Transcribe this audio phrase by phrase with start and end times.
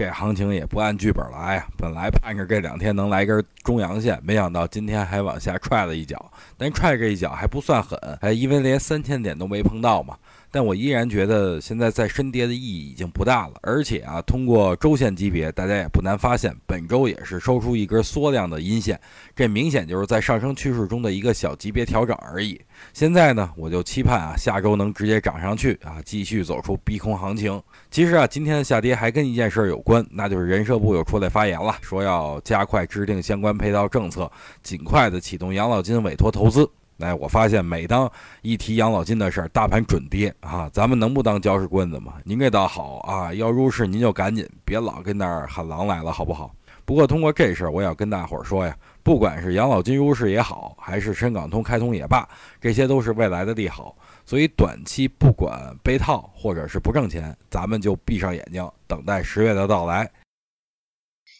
[0.00, 10.16] 这行情也不按剧本来呀，本来盼着这两天能来根中阳线，没想到今天还往下踹了一脚，但踹这一脚还不算狠，还因为连三千点都没碰到嘛。
[10.52, 18.98] 但我依然觉得现在再深跌的意义已经不大了，而且啊，通过周线级别，大家也不难发现，本周也是收出一根缩量的阴线，
[19.36, 22.60] 这明显就是在上升趋势中的一个小级别调整而已。
[22.92, 27.62] 现在呢，我就期盼啊，下周能直接涨上去啊，继续走出逼空行情。
[27.88, 34.30] 其实啊，今天的下跌还跟一件事有关，关那就是人社部又出来发言了，说要加快制定相关配套政策，
[34.62, 36.70] 尽快的启动养老金委托投资。
[37.02, 38.10] 哎，我发现每当
[38.42, 40.68] 一提养老金的事儿，大盘准跌啊！
[40.72, 42.14] 咱们能不当搅屎棍子吗？
[42.24, 46.54] 您这倒好啊，要入市您就赶紧，别老跟那儿喊狼来了，好不好？
[46.84, 52.28] 不过通过这事儿，我也要跟大伙儿说呀，不管是养老金入市也好，还是深港通开通也罢，
[52.60, 53.94] 这些都是未来的利好。
[54.26, 60.10] 所以短期不管被套或者是不挣钱，咱们就闭上眼睛，等待十月的到来。